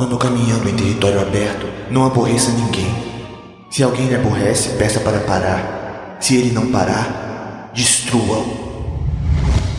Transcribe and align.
Quando 0.00 0.16
caminhando 0.16 0.66
em 0.66 0.74
território 0.74 1.20
aberto, 1.20 1.66
não 1.90 2.06
aborreça 2.06 2.50
ninguém. 2.52 2.86
Se 3.70 3.82
alguém 3.82 4.08
lhe 4.08 4.14
aborrece, 4.14 4.78
peça 4.78 4.98
para 4.98 5.20
parar. 5.20 6.16
Se 6.18 6.38
ele 6.38 6.52
não 6.52 6.72
parar, 6.72 7.70
destrua-o. 7.74 9.04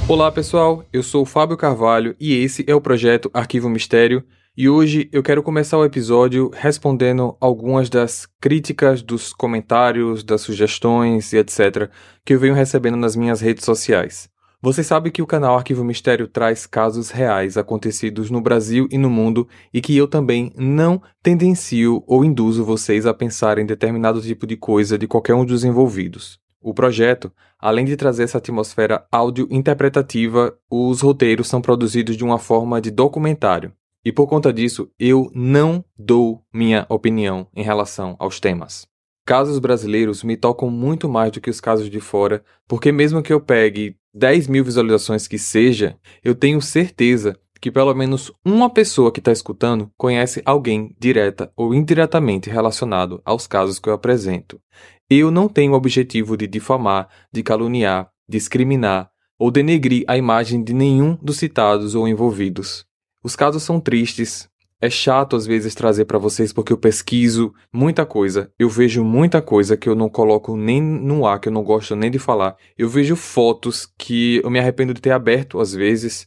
Olá 0.07 0.31
pessoal, 0.31 0.86
eu 0.94 1.02
sou 1.02 1.26
Fábio 1.26 1.57
Carvalho 1.57 2.15
e 2.20 2.36
esse 2.36 2.63
é 2.68 2.76
o 2.76 2.79
projeto 2.79 3.31
Arquivo 3.34 3.68
Mistério. 3.68 4.23
E 4.55 4.70
hoje 4.70 5.10
eu 5.12 5.23
quero 5.23 5.42
começar 5.42 5.79
o 5.79 5.86
episódio 5.86 6.51
respondendo 6.53 7.35
algumas 7.41 7.89
das 7.89 8.27
críticas, 8.39 9.01
dos 9.01 9.33
comentários, 9.33 10.23
das 10.23 10.41
sugestões 10.41 11.33
e 11.33 11.38
etc. 11.38 11.89
que 12.23 12.35
eu 12.35 12.39
venho 12.39 12.53
recebendo 12.53 12.95
nas 12.95 13.15
minhas 13.15 13.41
redes 13.41 13.65
sociais. 13.65 14.30
Você 14.64 14.84
sabe 14.84 15.09
que 15.09 15.23
o 15.23 15.28
canal 15.28 15.57
Arquivo 15.57 15.84
Mistério 15.84 16.27
traz 16.27 16.68
casos 16.68 17.09
reais 17.09 17.57
acontecidos 17.57 18.30
no 18.30 18.39
Brasil 18.39 18.88
e 18.91 18.98
no 18.98 19.09
mundo 19.09 19.48
e 19.73 19.82
que 19.82 19.98
eu 19.98 20.07
também 20.07 20.54
não 20.55 21.02
tendencio 21.23 22.04
ou 22.05 22.23
induzo 22.23 22.63
vocês 22.63 23.08
a 23.08 23.13
pensar 23.13 23.58
em 23.58 23.66
determinado 23.66 24.21
tipo 24.21 24.45
de 24.45 24.55
coisa 24.55 24.99
de 24.99 25.08
qualquer 25.08 25.34
um 25.34 25.44
dos 25.44 25.63
envolvidos. 25.63 26.40
O 26.62 26.76
projeto, 26.76 27.32
além 27.58 27.85
de 27.85 27.98
trazer 27.98 28.21
essa 28.21 28.38
atmosfera 28.38 29.04
áudio-interpretativa, 29.12 30.55
os 30.70 31.02
roteiros 31.02 31.48
são 31.48 31.59
produzidos 31.59 32.16
de 32.16 32.23
uma 32.23 32.38
forma 32.38 32.80
de 32.80 32.91
documentário. 32.91 33.73
E 34.05 34.12
por 34.12 34.27
conta 34.27 34.54
disso, 34.54 34.91
eu 34.99 35.32
não 35.34 35.84
dou 35.98 36.43
minha 36.54 36.85
opinião 36.88 37.48
em 37.55 37.63
relação 37.63 38.16
aos 38.20 38.40
temas. 38.40 38.91
Casos 39.25 39.59
brasileiros 39.59 40.23
me 40.23 40.35
tocam 40.35 40.70
muito 40.70 41.07
mais 41.07 41.31
do 41.31 41.39
que 41.39 41.49
os 41.49 41.62
casos 41.62 41.89
de 41.89 41.99
fora, 41.99 42.43
porque 42.67 42.91
mesmo 42.91 43.21
que 43.21 43.31
eu 43.31 43.39
pegue 43.39 43.95
10 44.13 44.48
mil 44.48 44.63
visualizações 44.63 45.27
que 45.27 45.38
seja, 45.38 45.98
eu 46.23 46.34
tenho 46.34 46.62
certeza 46.62 47.39
que 47.62 47.71
pelo 47.71 47.93
menos 47.93 48.31
uma 48.43 48.70
pessoa 48.70 49.12
que 49.12 49.20
está 49.20 49.31
escutando 49.31 49.91
conhece 49.95 50.41
alguém 50.43 50.95
direta 50.99 51.52
ou 51.55 51.76
indiretamente 51.76 52.49
relacionado 52.49 53.21
aos 53.23 53.45
casos 53.45 53.77
que 53.77 53.87
eu 53.87 53.93
apresento. 53.93 54.59
Eu 55.07 55.29
não 55.29 55.48
tenho 55.48 55.74
o 55.74 55.76
objetivo 55.76 56.35
de 56.35 56.48
difamar, 56.48 57.07
de 57.31 57.43
caluniar, 57.43 58.09
discriminar 58.27 59.12
ou 59.37 59.51
denegrir 59.51 60.03
a 60.07 60.18
imagem 60.18 60.63
de 60.63 60.74
nenhum 60.74 61.15
dos 61.21 61.37
citados 61.37 61.93
ou 61.93 62.07
envolvidos. 62.07 62.85
Os 63.24 63.35
casos 63.35 63.62
são 63.62 63.79
tristes, 63.79 64.50
é 64.81 64.90
chato 64.90 65.35
às 65.35 65.46
vezes 65.46 65.75
trazer 65.75 66.06
para 66.06 66.18
vocês 66.18 66.51
porque 66.51 66.74
eu 66.74 66.78
pesquiso 66.78 67.53
muita 67.72 68.03
coisa, 68.03 68.51
eu 68.57 68.68
vejo 68.68 69.03
muita 69.03 69.40
coisa 69.41 69.78
que 69.78 69.88
eu 69.88 69.94
não 69.94 70.09
coloco 70.09 70.57
nem 70.57 70.81
no 70.81 71.28
ar, 71.28 71.40
que 71.40 71.47
eu 71.47 71.53
não 71.53 71.63
gosto 71.63 71.96
nem 71.96 72.09
de 72.09 72.18
falar. 72.18 72.56
Eu 72.75 72.90
vejo 72.90 73.16
fotos 73.16 73.88
que 73.97 74.41
eu 74.44 74.50
me 74.50 74.59
arrependo 74.59 74.94
de 74.94 75.00
ter 75.00 75.12
aberto 75.12 75.59
às 75.59 75.72
vezes, 75.72 76.25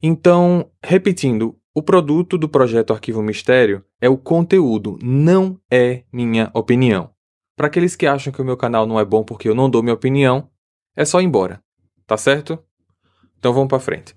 Então, 0.00 0.70
repetindo, 0.80 1.58
o 1.74 1.82
produto 1.82 2.38
do 2.38 2.48
projeto 2.48 2.92
Arquivo 2.92 3.20
Mistério 3.20 3.84
é 4.00 4.08
o 4.08 4.16
conteúdo, 4.16 4.96
não 5.02 5.58
é 5.68 6.04
minha 6.12 6.52
opinião. 6.54 7.10
Para 7.56 7.66
aqueles 7.66 7.96
que 7.96 8.06
acham 8.06 8.32
que 8.32 8.40
o 8.40 8.44
meu 8.44 8.56
canal 8.56 8.86
não 8.86 9.00
é 9.00 9.04
bom 9.04 9.24
porque 9.24 9.48
eu 9.48 9.56
não 9.56 9.68
dou 9.68 9.82
minha 9.82 9.94
opinião, 9.94 10.48
é 10.94 11.04
só 11.04 11.20
ir 11.20 11.24
embora. 11.24 11.60
Tá 12.06 12.16
certo? 12.16 12.60
Então 13.40 13.52
vamos 13.52 13.68
para 13.68 13.80
frente. 13.80 14.14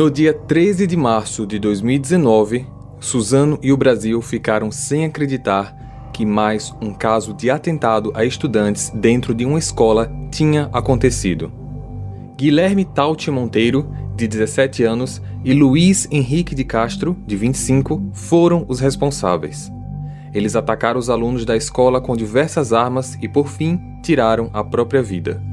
No 0.00 0.10
dia 0.10 0.32
13 0.32 0.86
de 0.86 0.96
março 0.96 1.46
de 1.46 1.58
2019, 1.58 2.66
Suzano 2.98 3.58
e 3.62 3.70
o 3.70 3.76
Brasil 3.76 4.22
ficaram 4.22 4.70
sem 4.70 5.04
acreditar 5.04 5.76
que 6.10 6.24
mais 6.24 6.74
um 6.80 6.94
caso 6.94 7.34
de 7.34 7.50
atentado 7.50 8.10
a 8.14 8.24
estudantes 8.24 8.90
dentro 8.94 9.34
de 9.34 9.44
uma 9.44 9.58
escola 9.58 10.10
tinha 10.30 10.70
acontecido. 10.72 11.52
Guilherme 12.34 12.86
Tauti 12.86 13.30
Monteiro, 13.30 13.94
de 14.16 14.26
17 14.26 14.84
anos, 14.84 15.20
e 15.44 15.52
Luiz 15.52 16.08
Henrique 16.10 16.54
de 16.54 16.64
Castro, 16.64 17.14
de 17.26 17.36
25, 17.36 18.02
foram 18.14 18.64
os 18.68 18.80
responsáveis. 18.80 19.70
Eles 20.32 20.56
atacaram 20.56 20.98
os 20.98 21.10
alunos 21.10 21.44
da 21.44 21.58
escola 21.58 22.00
com 22.00 22.16
diversas 22.16 22.72
armas 22.72 23.18
e, 23.20 23.28
por 23.28 23.48
fim, 23.48 23.78
tiraram 24.02 24.48
a 24.54 24.64
própria 24.64 25.02
vida. 25.02 25.49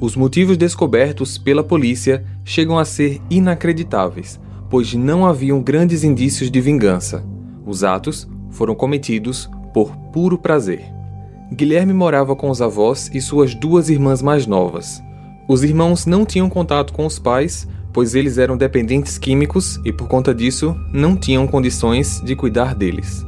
Os 0.00 0.14
motivos 0.14 0.56
descobertos 0.56 1.38
pela 1.38 1.64
polícia 1.64 2.24
chegam 2.44 2.78
a 2.78 2.84
ser 2.84 3.20
inacreditáveis, 3.28 4.38
pois 4.70 4.94
não 4.94 5.26
haviam 5.26 5.60
grandes 5.60 6.04
indícios 6.04 6.50
de 6.50 6.60
vingança. 6.60 7.24
Os 7.66 7.82
atos 7.82 8.28
foram 8.50 8.76
cometidos 8.76 9.50
por 9.74 9.96
puro 10.12 10.38
prazer. 10.38 10.84
Guilherme 11.52 11.92
morava 11.92 12.36
com 12.36 12.48
os 12.48 12.62
avós 12.62 13.10
e 13.12 13.20
suas 13.20 13.54
duas 13.54 13.88
irmãs 13.90 14.22
mais 14.22 14.46
novas. 14.46 15.02
Os 15.48 15.64
irmãos 15.64 16.06
não 16.06 16.24
tinham 16.24 16.48
contato 16.48 16.92
com 16.92 17.04
os 17.04 17.18
pais, 17.18 17.66
pois 17.92 18.14
eles 18.14 18.38
eram 18.38 18.56
dependentes 18.56 19.18
químicos 19.18 19.80
e, 19.84 19.92
por 19.92 20.06
conta 20.06 20.32
disso, 20.32 20.76
não 20.92 21.16
tinham 21.16 21.46
condições 21.46 22.20
de 22.24 22.36
cuidar 22.36 22.74
deles. 22.74 23.26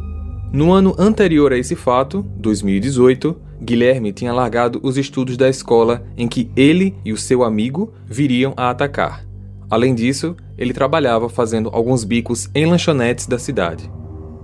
No 0.53 0.73
ano 0.73 0.95
anterior 0.99 1.53
a 1.53 1.59
esse 1.59 1.75
fato, 1.75 2.23
2018, 2.37 3.37
Guilherme 3.63 4.13
tinha 4.13 4.33
largado 4.33 4.81
os 4.83 4.97
estudos 4.97 5.37
da 5.37 5.49
escola 5.49 6.03
em 6.17 6.27
que 6.27 6.51
ele 6.57 6.97
e 7.05 7.13
o 7.13 7.17
seu 7.17 7.45
amigo 7.45 7.93
viriam 8.07 8.55
a 8.57 8.71
atacar. 8.71 9.25
Além 9.69 9.95
disso, 9.95 10.35
ele 10.57 10.73
trabalhava 10.73 11.29
fazendo 11.29 11.69
alguns 11.73 12.03
bicos 12.03 12.49
em 12.55 12.67
lanchonetes 12.67 13.27
da 13.27 13.39
cidade. 13.39 13.91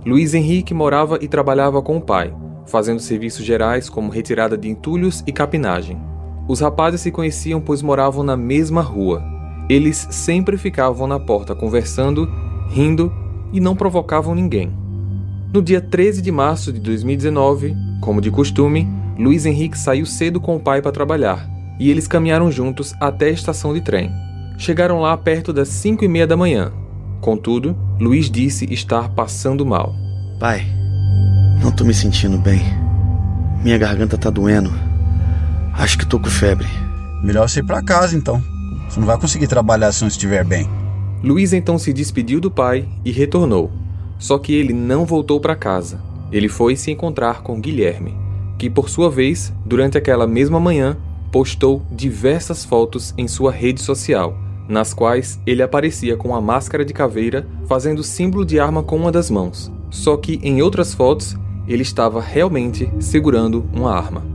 Luiz 0.05 0.33
Henrique 0.33 0.73
morava 0.73 1.17
e 1.21 1.27
trabalhava 1.27 1.81
com 1.81 1.97
o 1.97 2.01
pai, 2.01 2.33
fazendo 2.65 2.99
serviços 2.99 3.43
gerais 3.43 3.89
como 3.89 4.11
retirada 4.11 4.57
de 4.57 4.69
entulhos 4.69 5.23
e 5.27 5.33
capinagem. 5.33 5.99
Os 6.47 6.61
rapazes 6.61 7.01
se 7.01 7.11
conheciam 7.11 7.59
pois 7.59 7.81
moravam 7.81 8.23
na 8.23 8.37
mesma 8.37 8.81
rua. 8.81 9.21
Eles 9.67 10.07
sempre 10.11 10.57
ficavam 10.57 11.07
na 11.07 11.19
porta 11.19 11.53
conversando, 11.53 12.29
rindo 12.69 13.11
e 13.51 13.59
não 13.59 13.75
provocavam 13.75 14.33
ninguém. 14.33 14.71
No 15.53 15.61
dia 15.61 15.81
13 15.81 16.21
de 16.21 16.31
março 16.31 16.71
de 16.71 16.79
2019, 16.79 17.75
como 17.99 18.21
de 18.21 18.31
costume, 18.31 18.87
Luiz 19.17 19.47
Henrique 19.47 19.77
saiu 19.77 20.05
cedo 20.05 20.39
com 20.39 20.55
o 20.55 20.59
pai 20.59 20.79
para 20.79 20.91
trabalhar 20.91 21.49
e 21.79 21.89
eles 21.89 22.07
caminharam 22.07 22.51
juntos 22.51 22.93
até 22.99 23.25
a 23.25 23.31
estação 23.31 23.73
de 23.73 23.81
trem. 23.81 24.11
Chegaram 24.57 24.99
lá 24.99 25.17
perto 25.17 25.51
das 25.51 25.69
5 25.69 26.03
e 26.03 26.07
meia 26.07 26.27
da 26.27 26.37
manhã. 26.37 26.71
Contudo, 27.19 27.75
Luiz 27.99 28.29
disse 28.29 28.71
estar 28.71 29.09
passando 29.09 29.65
mal. 29.65 29.93
Pai, 30.39 30.65
não 31.61 31.71
tô 31.71 31.83
me 31.83 31.93
sentindo 31.93 32.37
bem. 32.37 32.61
Minha 33.63 33.77
garganta 33.77 34.17
tá 34.17 34.29
doendo. 34.29 34.71
Acho 35.73 35.97
que 35.97 36.05
tô 36.05 36.19
com 36.19 36.29
febre. 36.29 36.67
Melhor 37.23 37.49
você 37.49 37.59
ir 37.59 37.65
pra 37.65 37.83
casa 37.83 38.15
então. 38.15 38.41
Você 38.87 38.99
não 38.99 39.07
vai 39.07 39.19
conseguir 39.19 39.47
trabalhar 39.47 39.91
se 39.91 40.01
não 40.01 40.07
estiver 40.07 40.43
bem. 40.43 40.69
Luiz 41.23 41.53
então 41.53 41.79
se 41.79 41.91
despediu 41.91 42.39
do 42.39 42.51
pai 42.51 42.87
e 43.03 43.11
retornou. 43.11 43.71
Só 44.19 44.37
que 44.37 44.53
ele 44.53 44.73
não 44.73 45.05
voltou 45.05 45.39
para 45.39 45.55
casa. 45.55 45.99
Ele 46.31 46.47
foi 46.47 46.75
se 46.75 46.91
encontrar 46.91 47.41
com 47.41 47.59
Guilherme 47.59 48.26
que 48.57 48.69
por 48.69 48.89
sua 48.89 49.09
vez, 49.09 49.53
durante 49.65 49.97
aquela 49.97 50.25
mesma 50.25 50.59
manhã, 50.59 50.97
postou 51.31 51.81
diversas 51.91 52.65
fotos 52.65 53.13
em 53.17 53.27
sua 53.27 53.51
rede 53.51 53.81
social, 53.81 54.37
nas 54.67 54.93
quais 54.93 55.39
ele 55.45 55.61
aparecia 55.61 56.17
com 56.17 56.35
a 56.35 56.41
máscara 56.41 56.83
de 56.83 56.93
caveira, 56.93 57.47
fazendo 57.67 58.03
símbolo 58.03 58.45
de 58.45 58.59
arma 58.59 58.83
com 58.83 58.97
uma 58.97 59.11
das 59.11 59.29
mãos. 59.29 59.71
Só 59.89 60.17
que 60.17 60.39
em 60.43 60.61
outras 60.61 60.93
fotos, 60.93 61.37
ele 61.67 61.83
estava 61.83 62.21
realmente 62.21 62.89
segurando 62.99 63.65
uma 63.73 63.93
arma. 63.93 64.25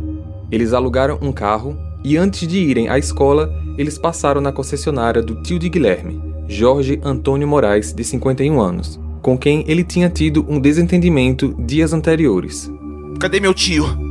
Eles 0.50 0.73
alugaram 0.73 1.19
um 1.20 1.32
carro 1.32 1.76
e 2.05 2.17
antes 2.17 2.47
de 2.47 2.58
irem 2.58 2.88
à 2.88 2.99
escola, 2.99 3.52
eles 3.79 3.99
passaram 3.99 4.41
na 4.41 4.52
concessionária 4.52 5.23
do 5.23 5.43
tio 5.43 5.58
de 5.58 5.69
Guilherme, 5.69 6.20
Jorge 6.47 7.00
Antônio 7.02 7.49
Moraes, 7.49 7.93
de 7.93 8.05
51 8.05 8.61
anos, 8.61 9.00
com 9.23 9.38
quem 9.38 9.64
ele 9.67 9.85
tinha 9.85 10.11
tido 10.11 10.44
um 10.49 10.61
desentendimento 10.61 11.55
dias 11.58 11.93
anteriores. 11.93 12.70
Cadê 13.19 13.41
meu 13.41 13.55
tio? 13.55 14.01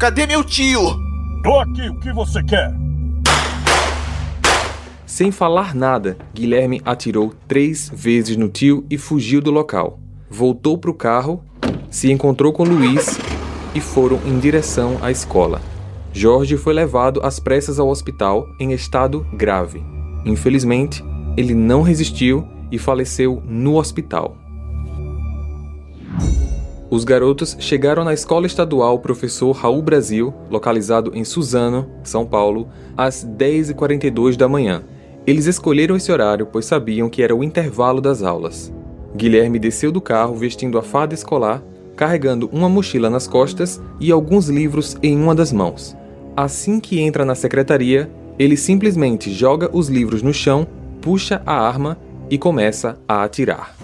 Cadê 0.00 0.26
meu 0.26 0.42
tio? 0.42 0.80
Tô 1.42 1.58
aqui, 1.58 1.90
o 1.90 2.00
que 2.00 2.10
você 2.10 2.42
quer? 2.42 2.72
Sem 5.04 5.30
falar 5.30 5.74
nada, 5.74 6.16
Guilherme 6.32 6.80
atirou 6.86 7.34
três 7.46 7.92
vezes 7.94 8.34
no 8.34 8.48
tio 8.48 8.86
e 8.88 8.96
fugiu 8.96 9.42
do 9.42 9.50
local. 9.50 10.00
Voltou 10.30 10.78
para 10.78 10.90
o 10.90 10.94
carro, 10.94 11.44
se 11.90 12.10
encontrou 12.10 12.50
com 12.50 12.64
Luiz 12.64 13.18
e 13.74 13.80
foram 13.82 14.18
em 14.24 14.38
direção 14.38 14.96
à 15.02 15.10
escola. 15.10 15.60
Jorge 16.14 16.56
foi 16.56 16.72
levado 16.72 17.20
às 17.22 17.38
pressas 17.38 17.78
ao 17.78 17.90
hospital 17.90 18.46
em 18.58 18.72
estado 18.72 19.26
grave. 19.34 19.84
Infelizmente, 20.24 21.04
ele 21.36 21.52
não 21.52 21.82
resistiu 21.82 22.48
e 22.72 22.78
faleceu 22.78 23.42
no 23.44 23.76
hospital. 23.76 24.39
Os 26.90 27.04
garotos 27.04 27.56
chegaram 27.60 28.02
na 28.02 28.12
escola 28.12 28.48
estadual 28.48 28.98
Professor 28.98 29.52
Raul 29.52 29.80
Brasil, 29.80 30.34
localizado 30.50 31.12
em 31.14 31.22
Suzano, 31.22 31.88
São 32.02 32.26
Paulo, 32.26 32.68
às 32.96 33.24
10h42 33.24 34.34
da 34.34 34.48
manhã. 34.48 34.82
Eles 35.24 35.46
escolheram 35.46 35.94
esse 35.94 36.10
horário 36.10 36.46
pois 36.46 36.64
sabiam 36.66 37.08
que 37.08 37.22
era 37.22 37.34
o 37.34 37.44
intervalo 37.44 38.00
das 38.00 38.24
aulas. 38.24 38.72
Guilherme 39.14 39.60
desceu 39.60 39.92
do 39.92 40.00
carro 40.00 40.34
vestindo 40.34 40.78
a 40.78 40.82
farda 40.82 41.14
escolar, 41.14 41.62
carregando 41.94 42.50
uma 42.52 42.68
mochila 42.68 43.08
nas 43.08 43.28
costas 43.28 43.80
e 44.00 44.10
alguns 44.10 44.48
livros 44.48 44.96
em 45.00 45.16
uma 45.16 45.34
das 45.34 45.52
mãos. 45.52 45.96
Assim 46.36 46.80
que 46.80 46.98
entra 46.98 47.24
na 47.24 47.36
secretaria, 47.36 48.10
ele 48.36 48.56
simplesmente 48.56 49.32
joga 49.32 49.70
os 49.72 49.88
livros 49.88 50.22
no 50.22 50.34
chão, 50.34 50.66
puxa 51.00 51.40
a 51.46 51.54
arma 51.54 51.96
e 52.28 52.36
começa 52.36 52.98
a 53.06 53.22
atirar. 53.22 53.76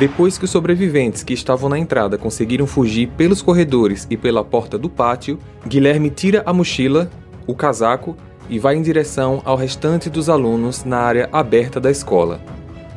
Depois 0.00 0.38
que 0.38 0.46
os 0.46 0.50
sobreviventes 0.50 1.22
que 1.22 1.34
estavam 1.34 1.68
na 1.68 1.78
entrada 1.78 2.16
conseguiram 2.16 2.66
fugir 2.66 3.08
pelos 3.18 3.42
corredores 3.42 4.06
e 4.08 4.16
pela 4.16 4.42
porta 4.42 4.78
do 4.78 4.88
pátio, 4.88 5.38
Guilherme 5.66 6.08
tira 6.08 6.42
a 6.46 6.54
mochila, 6.54 7.10
o 7.46 7.54
casaco 7.54 8.16
e 8.48 8.58
vai 8.58 8.76
em 8.76 8.80
direção 8.80 9.42
ao 9.44 9.58
restante 9.58 10.08
dos 10.08 10.30
alunos 10.30 10.84
na 10.84 10.96
área 11.00 11.28
aberta 11.30 11.78
da 11.78 11.90
escola. 11.90 12.40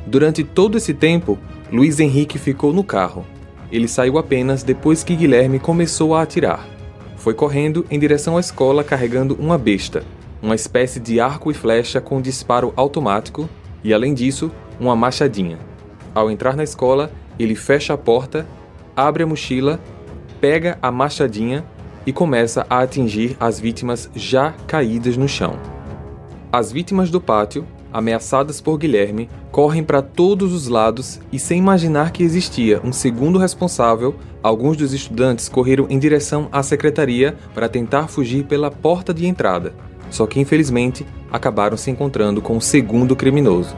Durante 0.07 0.45
todo 0.45 0.77
esse 0.77 0.93
tempo, 0.93 1.37
Luiz 1.69 1.99
Henrique 1.99 2.39
ficou 2.39 2.71
no 2.71 2.85
carro. 2.85 3.25
Ele 3.69 3.89
saiu 3.89 4.17
apenas 4.17 4.63
depois 4.63 5.03
que 5.03 5.13
Guilherme 5.13 5.59
começou 5.59 6.15
a 6.15 6.21
atirar. 6.21 6.65
Foi 7.17 7.33
correndo 7.33 7.85
em 7.91 7.99
direção 7.99 8.37
à 8.37 8.39
escola 8.39 8.81
carregando 8.81 9.35
uma 9.35 9.57
besta, 9.57 10.05
uma 10.41 10.55
espécie 10.55 11.01
de 11.01 11.19
arco 11.19 11.51
e 11.51 11.53
flecha 11.53 11.99
com 11.99 12.21
disparo 12.21 12.71
automático 12.77 13.49
e, 13.83 13.93
além 13.93 14.13
disso, 14.13 14.49
uma 14.79 14.95
machadinha. 14.95 15.72
Ao 16.13 16.29
entrar 16.29 16.55
na 16.55 16.63
escola, 16.63 17.11
ele 17.39 17.55
fecha 17.55 17.93
a 17.93 17.97
porta, 17.97 18.45
abre 18.95 19.23
a 19.23 19.27
mochila, 19.27 19.79
pega 20.39 20.77
a 20.81 20.91
machadinha 20.91 21.65
e 22.05 22.13
começa 22.13 22.65
a 22.69 22.81
atingir 22.81 23.35
as 23.39 23.59
vítimas 23.59 24.09
já 24.15 24.53
caídas 24.67 25.17
no 25.17 25.27
chão. 25.27 25.57
As 26.51 26.71
vítimas 26.71 27.09
do 27.09 27.19
pátio, 27.19 27.65
ameaçadas 27.91 28.61
por 28.61 28.77
Guilherme, 28.77 29.29
correm 29.51 29.83
para 29.83 30.01
todos 30.01 30.53
os 30.53 30.67
lados 30.67 31.19
e, 31.31 31.39
sem 31.39 31.57
imaginar 31.57 32.11
que 32.11 32.23
existia 32.23 32.79
um 32.83 32.91
segundo 32.91 33.39
responsável, 33.39 34.15
alguns 34.41 34.77
dos 34.77 34.93
estudantes 34.93 35.49
correram 35.49 35.87
em 35.89 35.97
direção 35.97 36.47
à 36.51 36.61
secretaria 36.61 37.35
para 37.53 37.69
tentar 37.69 38.07
fugir 38.07 38.45
pela 38.45 38.69
porta 38.69 39.13
de 39.13 39.25
entrada. 39.25 39.73
Só 40.09 40.27
que, 40.27 40.39
infelizmente, 40.39 41.05
acabaram 41.31 41.77
se 41.77 41.89
encontrando 41.89 42.41
com 42.41 42.57
o 42.57 42.61
segundo 42.61 43.15
criminoso. 43.15 43.75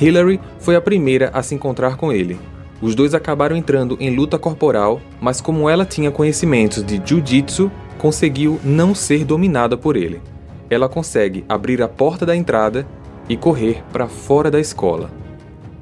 Hillary 0.00 0.40
foi 0.58 0.76
a 0.76 0.80
primeira 0.80 1.30
a 1.34 1.42
se 1.42 1.54
encontrar 1.54 1.96
com 1.96 2.10
ele. 2.10 2.40
Os 2.80 2.94
dois 2.94 3.14
acabaram 3.14 3.54
entrando 3.54 3.98
em 4.00 4.14
luta 4.16 4.38
corporal, 4.38 5.00
mas 5.20 5.40
como 5.42 5.68
ela 5.68 5.84
tinha 5.84 6.10
conhecimentos 6.10 6.82
de 6.82 7.00
jiu-jitsu, 7.04 7.70
conseguiu 7.98 8.58
não 8.64 8.94
ser 8.94 9.24
dominada 9.26 9.76
por 9.76 9.96
ele. 9.96 10.22
Ela 10.70 10.88
consegue 10.88 11.44
abrir 11.46 11.82
a 11.82 11.88
porta 11.88 12.24
da 12.24 12.34
entrada 12.34 12.86
e 13.28 13.36
correr 13.36 13.82
para 13.92 14.08
fora 14.08 14.50
da 14.50 14.58
escola. 14.58 15.10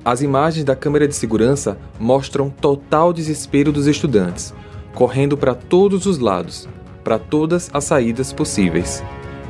As 0.04 0.20
imagens 0.20 0.64
da 0.64 0.74
câmera 0.74 1.06
de 1.06 1.14
segurança 1.14 1.78
mostram 2.00 2.50
total 2.50 3.12
desespero 3.12 3.70
dos 3.70 3.86
estudantes, 3.86 4.52
correndo 4.94 5.36
para 5.36 5.54
todos 5.54 6.06
os 6.06 6.18
lados, 6.18 6.68
para 7.04 7.18
todas 7.18 7.70
as 7.72 7.84
saídas 7.84 8.32
possíveis. 8.32 9.04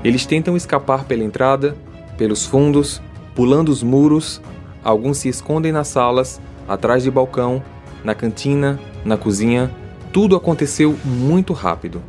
Eles 0.04 0.26
tentam 0.26 0.56
escapar 0.56 1.04
pela 1.04 1.24
entrada, 1.24 1.74
pelos 2.18 2.44
fundos, 2.44 3.00
pulando 3.34 3.70
os 3.70 3.82
muros 3.82 4.42
Alguns 4.82 5.18
se 5.18 5.28
escondem 5.28 5.72
nas 5.72 5.88
salas, 5.88 6.40
atrás 6.68 7.02
de 7.02 7.10
balcão, 7.10 7.62
na 8.04 8.14
cantina, 8.14 8.78
na 9.04 9.16
cozinha. 9.16 9.70
Tudo 10.12 10.36
aconteceu 10.36 10.96
muito 11.04 11.52
rápido. 11.52 12.02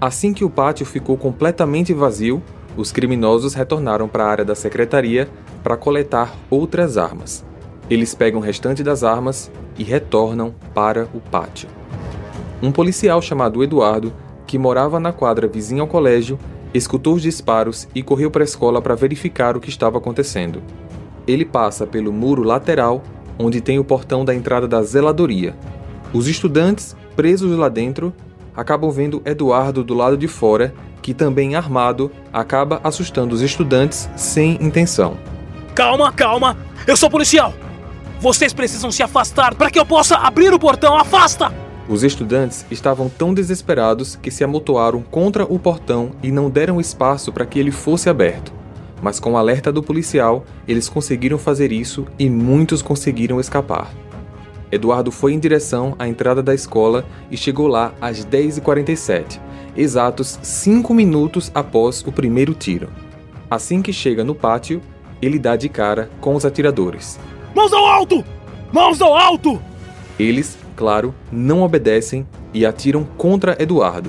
Assim 0.00 0.32
que 0.32 0.44
o 0.44 0.50
pátio 0.50 0.84
ficou 0.86 1.16
completamente 1.16 1.92
vazio, 1.92 2.42
os 2.76 2.90
criminosos 2.90 3.54
retornaram 3.54 4.08
para 4.08 4.24
a 4.24 4.28
área 4.28 4.44
da 4.44 4.54
secretaria 4.54 5.28
para 5.62 5.76
coletar 5.76 6.34
outras 6.48 6.96
armas. 6.96 7.44
Eles 7.88 8.14
pegam 8.14 8.40
o 8.40 8.42
restante 8.42 8.82
das 8.82 9.02
armas 9.02 9.50
e 9.76 9.84
retornam 9.84 10.54
para 10.72 11.08
o 11.12 11.20
pátio. 11.20 11.68
Um 12.62 12.70
policial 12.70 13.20
chamado 13.20 13.62
Eduardo, 13.62 14.12
que 14.46 14.58
morava 14.58 15.00
na 15.00 15.12
quadra 15.12 15.48
vizinha 15.48 15.82
ao 15.82 15.88
colégio, 15.88 16.38
escutou 16.72 17.14
os 17.14 17.22
disparos 17.22 17.88
e 17.94 18.02
correu 18.02 18.30
para 18.30 18.42
a 18.42 18.44
escola 18.44 18.80
para 18.80 18.94
verificar 18.94 19.56
o 19.56 19.60
que 19.60 19.68
estava 19.68 19.98
acontecendo 19.98 20.62
ele 21.30 21.44
passa 21.44 21.86
pelo 21.86 22.12
muro 22.12 22.42
lateral, 22.42 23.02
onde 23.38 23.60
tem 23.60 23.78
o 23.78 23.84
portão 23.84 24.24
da 24.24 24.34
entrada 24.34 24.68
da 24.68 24.82
zeladoria. 24.82 25.54
Os 26.12 26.26
estudantes, 26.26 26.96
presos 27.14 27.56
lá 27.56 27.68
dentro, 27.68 28.12
acabam 28.56 28.90
vendo 28.90 29.22
Eduardo 29.24 29.84
do 29.84 29.94
lado 29.94 30.16
de 30.16 30.28
fora, 30.28 30.74
que 31.00 31.14
também 31.14 31.54
armado 31.54 32.10
acaba 32.32 32.80
assustando 32.84 33.34
os 33.34 33.40
estudantes 33.40 34.10
sem 34.16 34.58
intenção. 34.60 35.16
Calma, 35.74 36.12
calma! 36.12 36.56
Eu 36.86 36.96
sou 36.96 37.08
policial! 37.08 37.54
Vocês 38.20 38.52
precisam 38.52 38.90
se 38.90 39.02
afastar 39.02 39.54
para 39.54 39.70
que 39.70 39.78
eu 39.78 39.86
possa 39.86 40.16
abrir 40.16 40.52
o 40.52 40.58
portão! 40.58 40.98
Afasta! 40.98 41.52
Os 41.88 42.04
estudantes 42.04 42.66
estavam 42.70 43.08
tão 43.08 43.32
desesperados 43.32 44.14
que 44.14 44.30
se 44.30 44.44
amontoaram 44.44 45.02
contra 45.02 45.44
o 45.44 45.58
portão 45.58 46.12
e 46.22 46.30
não 46.30 46.50
deram 46.50 46.80
espaço 46.80 47.32
para 47.32 47.46
que 47.46 47.58
ele 47.58 47.70
fosse 47.70 48.08
aberto 48.08 48.59
mas 49.02 49.18
com 49.18 49.32
o 49.32 49.36
alerta 49.36 49.72
do 49.72 49.82
policial, 49.82 50.44
eles 50.66 50.88
conseguiram 50.88 51.38
fazer 51.38 51.72
isso 51.72 52.06
e 52.18 52.28
muitos 52.28 52.82
conseguiram 52.82 53.40
escapar. 53.40 53.90
Eduardo 54.72 55.10
foi 55.10 55.32
em 55.32 55.38
direção 55.38 55.96
à 55.98 56.06
entrada 56.06 56.42
da 56.42 56.54
escola 56.54 57.04
e 57.30 57.36
chegou 57.36 57.66
lá 57.66 57.92
às 58.00 58.24
10h47, 58.24 59.40
exatos 59.76 60.38
5 60.42 60.94
minutos 60.94 61.50
após 61.54 62.04
o 62.06 62.12
primeiro 62.12 62.54
tiro. 62.54 62.88
Assim 63.50 63.82
que 63.82 63.92
chega 63.92 64.22
no 64.22 64.34
pátio, 64.34 64.80
ele 65.20 65.38
dá 65.38 65.56
de 65.56 65.68
cara 65.68 66.08
com 66.20 66.34
os 66.36 66.44
atiradores. 66.44 67.18
Mãos 67.54 67.72
ao 67.72 67.84
alto! 67.84 68.24
Mãos 68.72 69.02
ao 69.02 69.16
alto! 69.16 69.60
Eles, 70.18 70.56
claro, 70.76 71.12
não 71.32 71.62
obedecem 71.62 72.26
e 72.54 72.64
atiram 72.64 73.04
contra 73.16 73.60
Eduardo. 73.60 74.08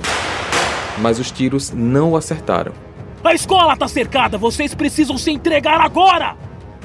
Mas 0.98 1.18
os 1.18 1.30
tiros 1.30 1.72
não 1.72 2.12
o 2.12 2.16
acertaram. 2.16 2.72
A 3.24 3.34
escola 3.34 3.76
tá 3.76 3.86
cercada, 3.86 4.36
vocês 4.36 4.74
precisam 4.74 5.16
se 5.16 5.30
entregar 5.30 5.80
agora! 5.80 6.36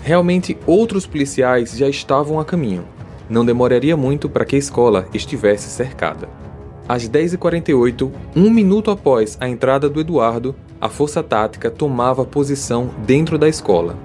Realmente, 0.03 0.55
outros 0.67 1.07
policiais 1.07 1.75
já 1.75 1.89
estavam 1.89 2.39
a 2.39 2.45
caminho. 2.45 2.85
Não 3.27 3.43
demoraria 3.43 3.97
muito 3.97 4.29
para 4.29 4.45
que 4.45 4.55
a 4.55 4.59
escola 4.59 5.07
estivesse 5.15 5.67
cercada. 5.67 6.29
Às 6.87 7.09
10h48, 7.09 8.11
um 8.35 8.51
minuto 8.51 8.91
após 8.91 9.35
a 9.41 9.49
entrada 9.49 9.89
do 9.89 9.99
Eduardo, 9.99 10.55
a 10.79 10.87
força 10.87 11.23
tática 11.23 11.71
tomava 11.71 12.23
posição 12.23 12.91
dentro 13.05 13.39
da 13.39 13.49
escola. 13.49 13.97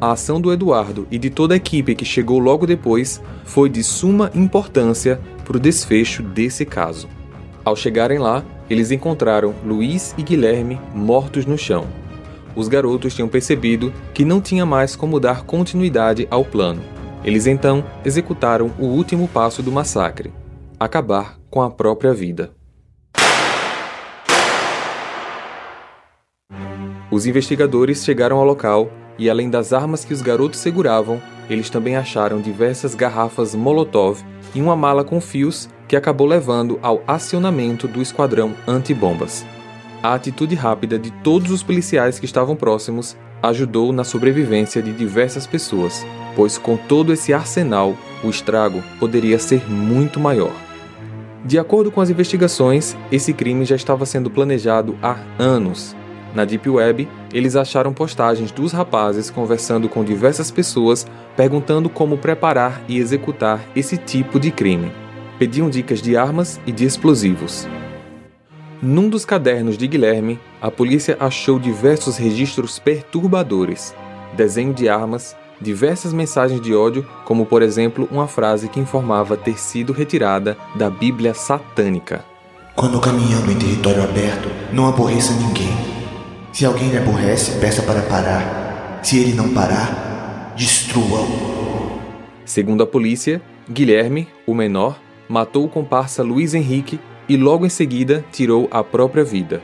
A 0.00 0.10
ação 0.10 0.40
do 0.40 0.52
Eduardo 0.52 1.06
e 1.08 1.18
de 1.18 1.30
toda 1.30 1.54
a 1.54 1.56
equipe 1.56 1.94
que 1.94 2.04
chegou 2.04 2.40
logo 2.40 2.66
depois 2.66 3.22
foi 3.44 3.70
de 3.70 3.82
suma 3.84 4.30
importância 4.34 5.20
para 5.44 5.56
o 5.56 5.60
desfecho 5.60 6.22
desse 6.22 6.66
caso. 6.66 7.08
Ao 7.64 7.76
chegarem 7.76 8.18
lá, 8.18 8.44
eles 8.68 8.90
encontraram 8.90 9.54
Luiz 9.64 10.14
e 10.18 10.22
Guilherme 10.22 10.80
mortos 10.94 11.46
no 11.46 11.56
chão. 11.56 11.86
Os 12.54 12.68
garotos 12.68 13.14
tinham 13.14 13.28
percebido 13.28 13.92
que 14.14 14.24
não 14.24 14.40
tinha 14.40 14.64
mais 14.64 14.96
como 14.96 15.20
dar 15.20 15.42
continuidade 15.42 16.26
ao 16.30 16.44
plano. 16.44 16.82
Eles 17.22 17.46
então 17.46 17.84
executaram 18.04 18.72
o 18.78 18.86
último 18.86 19.28
passo 19.28 19.62
do 19.62 19.70
massacre: 19.70 20.32
acabar 20.78 21.38
com 21.50 21.60
a 21.62 21.70
própria 21.70 22.14
vida. 22.14 22.50
Os 27.10 27.26
investigadores 27.26 28.04
chegaram 28.04 28.38
ao 28.38 28.44
local 28.44 28.90
e, 29.18 29.30
além 29.30 29.48
das 29.48 29.72
armas 29.72 30.04
que 30.04 30.12
os 30.12 30.20
garotos 30.20 30.60
seguravam, 30.60 31.20
eles 31.48 31.70
também 31.70 31.96
acharam 31.96 32.40
diversas 32.40 32.94
garrafas 32.94 33.54
Molotov 33.54 34.22
e 34.54 34.60
uma 34.60 34.76
mala 34.76 35.04
com 35.04 35.20
fios 35.20 35.68
que 35.88 35.96
acabou 35.96 36.26
levando 36.26 36.78
ao 36.82 37.02
acionamento 37.06 37.86
do 37.86 38.02
esquadrão 38.02 38.54
antibombas. 38.66 39.46
A 40.02 40.14
atitude 40.14 40.54
rápida 40.54 40.98
de 40.98 41.10
todos 41.10 41.50
os 41.50 41.62
policiais 41.62 42.18
que 42.18 42.26
estavam 42.26 42.54
próximos 42.54 43.16
ajudou 43.42 43.92
na 43.92 44.04
sobrevivência 44.04 44.82
de 44.82 44.92
diversas 44.92 45.46
pessoas, 45.46 46.06
pois 46.34 46.58
com 46.58 46.76
todo 46.76 47.12
esse 47.12 47.32
arsenal, 47.32 47.96
o 48.22 48.28
estrago 48.28 48.82
poderia 48.98 49.38
ser 49.38 49.68
muito 49.70 50.18
maior. 50.18 50.52
De 51.44 51.58
acordo 51.58 51.90
com 51.90 52.00
as 52.00 52.10
investigações, 52.10 52.96
esse 53.10 53.32
crime 53.32 53.64
já 53.64 53.76
estava 53.76 54.04
sendo 54.04 54.30
planejado 54.30 54.96
há 55.02 55.16
anos. 55.38 55.94
Na 56.34 56.44
Deep 56.44 56.68
Web, 56.68 57.08
eles 57.32 57.56
acharam 57.56 57.92
postagens 57.92 58.50
dos 58.50 58.72
rapazes 58.72 59.30
conversando 59.30 59.88
com 59.88 60.04
diversas 60.04 60.50
pessoas 60.50 61.06
perguntando 61.36 61.88
como 61.88 62.18
preparar 62.18 62.82
e 62.88 62.98
executar 62.98 63.60
esse 63.74 63.96
tipo 63.96 64.40
de 64.40 64.50
crime. 64.50 64.90
Pediam 65.38 65.68
dicas 65.68 66.00
de 66.00 66.16
armas 66.16 66.60
e 66.66 66.72
de 66.72 66.84
explosivos. 66.84 67.66
Num 68.82 69.08
dos 69.08 69.24
cadernos 69.24 69.78
de 69.78 69.86
Guilherme, 69.86 70.38
a 70.60 70.70
polícia 70.70 71.16
achou 71.18 71.58
diversos 71.58 72.16
registros 72.16 72.78
perturbadores, 72.78 73.94
desenho 74.36 74.74
de 74.74 74.88
armas, 74.88 75.34
diversas 75.60 76.12
mensagens 76.12 76.60
de 76.60 76.74
ódio, 76.74 77.06
como 77.24 77.46
por 77.46 77.62
exemplo 77.62 78.06
uma 78.10 78.28
frase 78.28 78.68
que 78.68 78.78
informava 78.78 79.36
ter 79.36 79.58
sido 79.58 79.92
retirada 79.92 80.56
da 80.74 80.90
Bíblia 80.90 81.32
satânica. 81.32 82.24
Quando 82.74 83.00
caminhando 83.00 83.50
em 83.50 83.56
território 83.56 84.04
aberto, 84.04 84.50
não 84.72 84.86
aborreça 84.86 85.32
ninguém. 85.32 85.74
Se 86.52 86.66
alguém 86.66 86.90
lhe 86.90 86.98
aborrece, 86.98 87.58
peça 87.58 87.82
para 87.82 88.02
parar. 88.02 89.00
Se 89.02 89.18
ele 89.18 89.32
não 89.32 89.54
parar, 89.54 90.52
destrua-o. 90.56 92.00
Segundo 92.44 92.82
a 92.82 92.86
polícia, 92.86 93.40
Guilherme, 93.70 94.28
o 94.46 94.54
menor, 94.54 94.98
matou 95.28 95.64
o 95.64 95.68
comparsa 95.68 96.22
Luiz 96.22 96.54
Henrique 96.54 97.00
e 97.28 97.36
logo 97.36 97.66
em 97.66 97.68
seguida 97.68 98.24
tirou 98.30 98.68
a 98.70 98.82
própria 98.82 99.24
vida. 99.24 99.62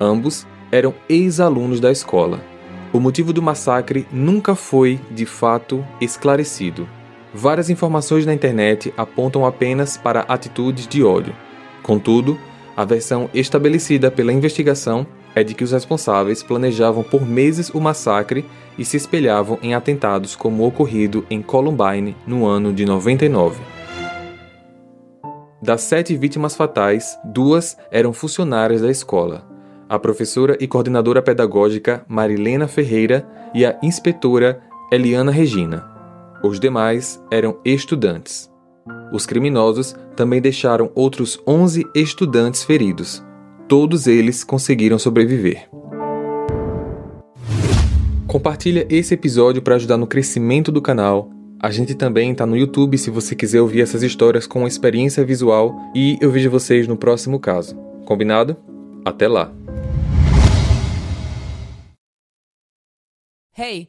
Ambos 0.00 0.46
eram 0.72 0.94
ex-alunos 1.08 1.80
da 1.80 1.92
escola. 1.92 2.40
O 2.92 3.00
motivo 3.00 3.32
do 3.32 3.42
massacre 3.42 4.06
nunca 4.12 4.54
foi, 4.54 5.00
de 5.10 5.26
fato, 5.26 5.84
esclarecido. 6.00 6.88
Várias 7.32 7.68
informações 7.68 8.24
na 8.24 8.32
internet 8.32 8.94
apontam 8.96 9.44
apenas 9.44 9.96
para 9.96 10.20
atitudes 10.20 10.86
de 10.86 11.02
ódio. 11.02 11.34
Contudo, 11.82 12.38
a 12.76 12.84
versão 12.84 13.28
estabelecida 13.34 14.10
pela 14.10 14.32
investigação 14.32 15.06
é 15.34 15.42
de 15.42 15.54
que 15.54 15.64
os 15.64 15.72
responsáveis 15.72 16.42
planejavam 16.42 17.02
por 17.02 17.26
meses 17.26 17.68
o 17.70 17.80
massacre 17.80 18.44
e 18.78 18.84
se 18.84 18.96
espelhavam 18.96 19.58
em 19.62 19.74
atentados 19.74 20.36
como 20.36 20.62
o 20.62 20.66
ocorrido 20.66 21.26
em 21.28 21.42
Columbine 21.42 22.16
no 22.26 22.46
ano 22.46 22.72
de 22.72 22.84
99. 22.84 23.73
Das 25.64 25.80
sete 25.80 26.14
vítimas 26.14 26.54
fatais, 26.54 27.18
duas 27.24 27.74
eram 27.90 28.12
funcionárias 28.12 28.82
da 28.82 28.90
escola: 28.90 29.48
a 29.88 29.98
professora 29.98 30.58
e 30.60 30.68
coordenadora 30.68 31.22
pedagógica 31.22 32.04
Marilena 32.06 32.68
Ferreira 32.68 33.26
e 33.54 33.64
a 33.64 33.78
inspetora 33.82 34.60
Eliana 34.92 35.32
Regina. 35.32 35.90
Os 36.42 36.60
demais 36.60 37.18
eram 37.30 37.56
estudantes. 37.64 38.52
Os 39.10 39.24
criminosos 39.24 39.96
também 40.14 40.38
deixaram 40.38 40.90
outros 40.94 41.40
11 41.48 41.82
estudantes 41.94 42.62
feridos. 42.62 43.24
Todos 43.66 44.06
eles 44.06 44.44
conseguiram 44.44 44.98
sobreviver. 44.98 45.66
Compartilha 48.26 48.86
esse 48.90 49.14
episódio 49.14 49.62
para 49.62 49.76
ajudar 49.76 49.96
no 49.96 50.06
crescimento 50.06 50.70
do 50.70 50.82
canal. 50.82 51.30
A 51.64 51.70
gente 51.70 51.94
também 51.94 52.30
está 52.30 52.44
no 52.44 52.58
YouTube 52.58 52.98
se 52.98 53.08
você 53.08 53.34
quiser 53.34 53.62
ouvir 53.62 53.80
essas 53.80 54.02
histórias 54.02 54.46
com 54.46 54.66
experiência 54.66 55.24
visual 55.24 55.74
e 55.94 56.18
eu 56.20 56.30
vejo 56.30 56.50
vocês 56.50 56.86
no 56.86 56.94
próximo 56.94 57.40
caso. 57.40 57.74
Combinado? 58.04 58.54
Até 59.02 59.26
lá. 59.26 59.50
Hey, 63.56 63.88